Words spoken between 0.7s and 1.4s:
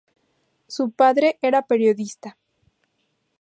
padre